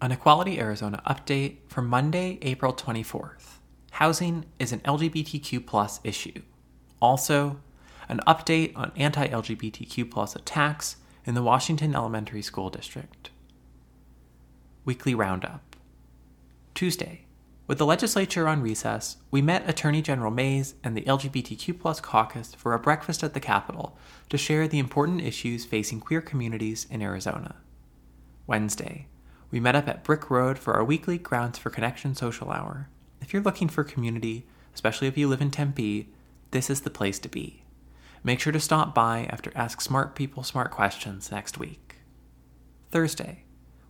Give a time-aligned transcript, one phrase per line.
[0.00, 3.58] An Equality Arizona update for Monday, April 24th.
[3.90, 6.42] Housing is an LGBTQ plus issue.
[7.02, 7.58] Also,
[8.08, 13.30] an update on anti LGBTQ plus attacks in the Washington Elementary School District.
[14.84, 15.74] Weekly Roundup.
[16.74, 17.24] Tuesday.
[17.66, 22.54] With the legislature on recess, we met Attorney General Mayes and the LGBTQ plus caucus
[22.54, 27.02] for a breakfast at the Capitol to share the important issues facing queer communities in
[27.02, 27.56] Arizona.
[28.46, 29.08] Wednesday.
[29.50, 32.90] We met up at Brick Road for our weekly Grounds for Connection social hour.
[33.22, 36.08] If you're looking for community, especially if you live in Tempe,
[36.50, 37.62] this is the place to be.
[38.22, 41.96] Make sure to stop by after Ask Smart People Smart Questions next week.
[42.90, 43.44] Thursday,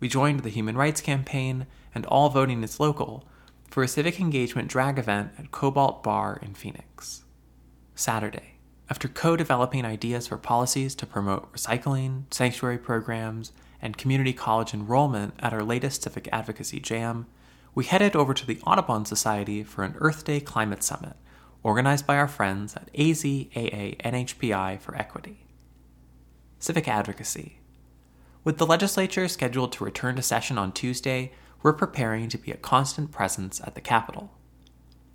[0.00, 3.24] we joined the Human Rights Campaign and All Voting is Local
[3.70, 7.22] for a civic engagement drag event at Kobalt Bar in Phoenix.
[7.94, 8.54] Saturday,
[8.90, 13.52] after co developing ideas for policies to promote recycling, sanctuary programs,
[13.84, 17.26] and community college enrollment at our latest civic advocacy jam,
[17.74, 21.16] we headed over to the Audubon Society for an Earth Day Climate Summit,
[21.62, 25.46] organized by our friends at AZ AANHPI for Equity.
[26.58, 27.58] Civic Advocacy.
[28.42, 32.56] With the legislature scheduled to return to session on Tuesday, we're preparing to be a
[32.56, 34.32] constant presence at the Capitol.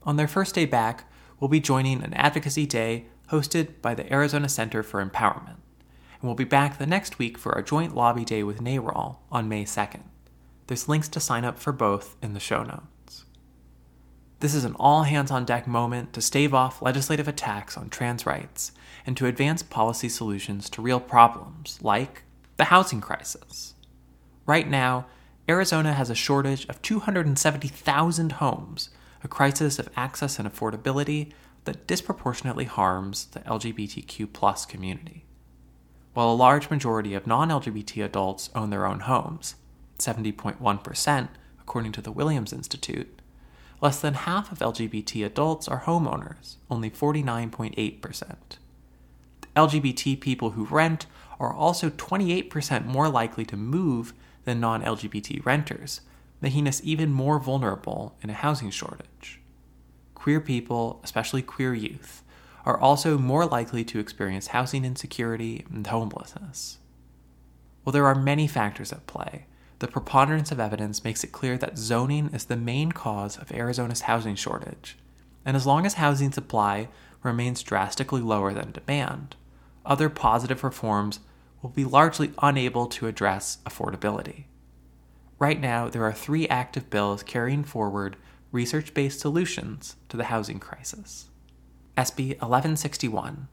[0.04, 4.48] On their first day back, we'll be joining an advocacy day hosted by the Arizona
[4.48, 5.58] Center for Empowerment
[6.22, 9.48] and we'll be back the next week for our joint lobby day with NARAL on
[9.48, 10.04] May 2nd.
[10.68, 13.26] There's links to sign up for both in the show notes.
[14.42, 18.26] This is an all hands on deck moment to stave off legislative attacks on trans
[18.26, 18.74] rights
[19.06, 22.24] and to advance policy solutions to real problems like
[22.58, 23.76] the housing crisis.
[24.46, 25.08] Right now,
[25.48, 28.90] Arizona has a shortage of 270,000 homes,
[29.24, 31.32] a crisis of access and affordability
[31.64, 35.26] that disproportionately harms the LGBTQ community
[36.14, 39.56] while a large majority of non LGBT adults own their own homes,
[39.98, 41.30] 70.1%,
[41.60, 43.22] according to the Williams Institute,
[43.82, 48.36] less than half of LGBT adults are homeowners, only 49.8%.
[49.56, 51.06] LGBT people who rent
[51.40, 54.14] are also 28% more likely to move
[54.46, 56.02] than non LGBT renters,
[56.42, 59.40] making us even more vulnerable in a housing shortage.
[60.16, 62.24] Queer people, especially queer youth,
[62.66, 66.80] are also more likely to experience housing insecurity and homelessness.
[67.84, 69.46] While there are many factors at play,
[69.80, 74.02] the preponderance of evidence makes it clear that zoning is the main cause of Arizona's
[74.02, 74.98] housing shortage,
[75.46, 76.90] and as long as housing supply
[77.24, 79.36] remains drastically lower than demand,
[79.86, 81.20] other positive reforms
[81.62, 84.46] will be largely unable to address affordability.
[85.40, 88.18] Right now, there are three active bills carrying forward
[88.52, 91.30] research based solutions to the housing crisis.
[92.00, 93.50] SB 1161.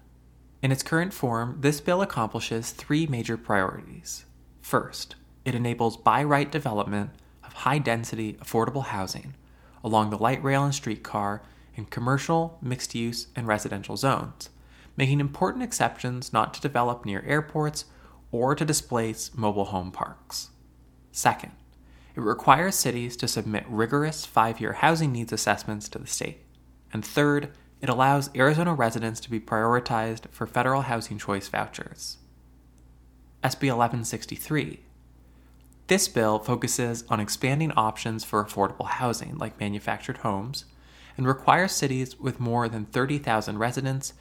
[0.62, 4.24] In its current form, this bill accomplishes three major priorities.
[4.60, 7.10] First, it enables by right development
[7.42, 9.34] of high density, affordable housing
[9.82, 11.42] along the light rail and streetcar
[11.74, 14.48] in commercial, mixed use, and residential zones,
[14.96, 17.86] making important exceptions not to develop near airports
[18.30, 20.50] or to displace mobile home parks.
[21.10, 21.50] Second,
[22.14, 26.44] it requires cities to submit rigorous five year housing needs assessments to the state.
[26.92, 27.50] And third,
[27.86, 32.16] it allows Arizona residents to be prioritized for federal housing choice vouchers.
[33.44, 34.80] SB 1163.
[35.86, 40.64] This bill focuses on expanding options for affordable housing, like manufactured homes,
[41.16, 44.14] and requires cities with more than 30,000 residents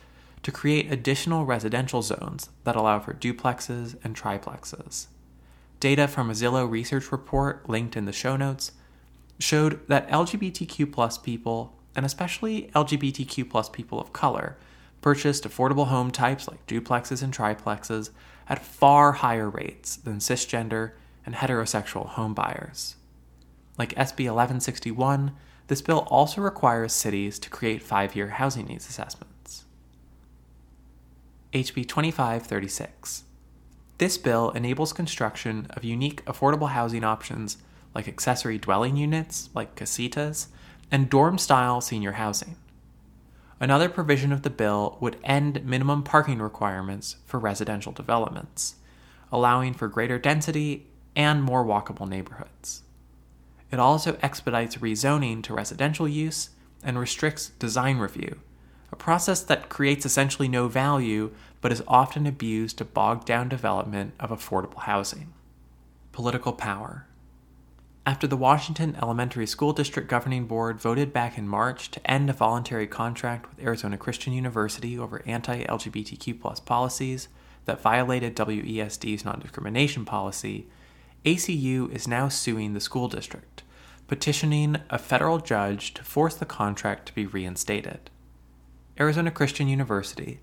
[0.44, 5.08] to create additional residential zones that allow for duplexes and triplexes.
[5.80, 8.74] Data from a Zillow research report linked in the show notes
[9.40, 14.58] showed that LGBTQ people and especially LGBTQ plus people of color,
[15.02, 18.10] purchased affordable home types like duplexes and triplexes
[18.48, 20.92] at far higher rates than cisgender
[21.26, 22.96] and heterosexual homebuyers.
[23.78, 25.32] Like SB 1161,
[25.68, 29.66] this bill also requires cities to create five year housing needs assessments.
[31.54, 33.24] HB 2536.
[33.98, 37.58] This bill enables construction of unique affordable housing options
[37.94, 40.48] like accessory dwelling units, like casitas,
[40.92, 42.56] and dorm style senior housing.
[43.60, 48.76] Another provision of the bill would end minimum parking requirements for residential developments,
[49.32, 52.84] allowing for greater density and more walkable neighborhoods.
[53.72, 56.50] It also expedites rezoning to residential use
[56.84, 58.40] and restricts design review,
[58.92, 61.32] a process that creates essentially no value
[61.62, 65.34] but is often abused to bog down development of affordable housing.
[66.12, 67.08] Political power.
[68.08, 72.34] After the Washington Elementary School District Governing Board voted back in March to end a
[72.34, 77.30] voluntary contract with Arizona Christian University over anti LGBTQ policies
[77.66, 80.68] that violated WESD's non discrimination policy,
[81.26, 83.64] ACU is now suing the school district,
[84.06, 88.12] petitioning a federal judge to force the contract to be reinstated.
[89.00, 90.42] Arizona Christian University,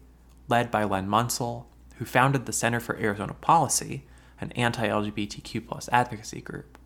[0.49, 1.67] led by Len Munsil,
[1.99, 4.05] who founded the Center for Arizona Policy,
[4.41, 6.77] an anti LGBTQ advocacy group,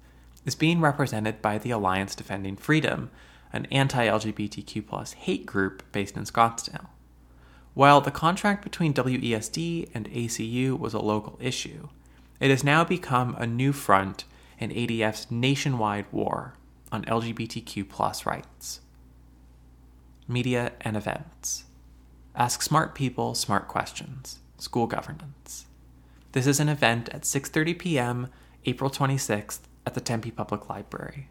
[0.46, 3.10] is being represented by the Alliance Defending Freedom,
[3.52, 6.87] an anti LGBTQ hate group based in Scottsdale.
[7.75, 11.88] While the contract between WESD and ACU was a local issue,
[12.40, 14.25] it has now become a new front
[14.58, 16.54] in ADF's nationwide war
[16.90, 18.81] on LGBTQ rights.
[20.28, 21.64] Media and events.
[22.34, 24.38] Ask smart people smart questions.
[24.58, 25.66] School governance.
[26.32, 28.28] This is an event at 6:30 p.m.
[28.64, 31.29] April 26th at the Tempe Public Library.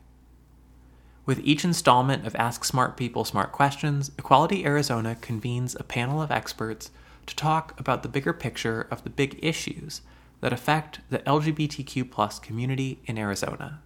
[1.25, 6.31] With each installment of Ask Smart People Smart Questions, Equality Arizona convenes a panel of
[6.31, 6.91] experts
[7.25, 10.01] to talk about the bigger picture of the big issues
[10.41, 13.81] that affect the LGBTQ community in Arizona.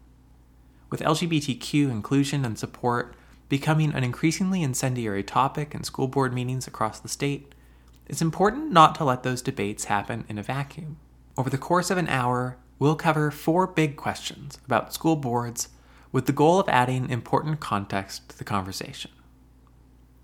[0.89, 3.15] With LGBTQ inclusion and support
[3.47, 7.55] becoming an increasingly incendiary topic in school board meetings across the state,
[8.05, 10.97] it's important not to let those debates happen in a vacuum.
[11.37, 15.69] Over the course of an hour, we'll cover four big questions about school boards
[16.11, 19.11] with the goal of adding important context to the conversation.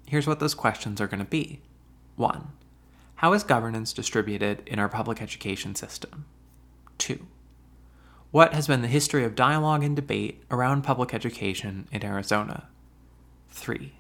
[0.08, 1.62] Here's what those questions are going to be
[2.16, 2.48] 1.
[3.16, 6.26] How is governance distributed in our public education system?
[6.98, 7.26] 2.
[8.32, 12.68] What has been the history of dialogue and debate around public education in Arizona?
[13.50, 13.94] 3.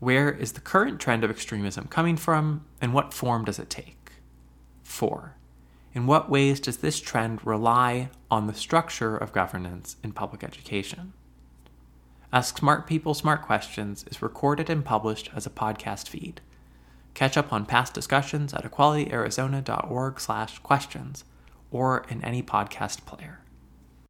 [0.00, 4.12] Where is the current trend of extremism coming from, and what form does it take?
[4.82, 5.36] 4.
[5.94, 11.12] In what ways does this trend rely on the structure of governance in public education?
[12.32, 16.40] Ask Smart People Smart Questions is recorded and published as a podcast feed.
[17.14, 21.24] Catch up on past discussions at equalityarizona.org/questions
[21.70, 23.43] or in any podcast player.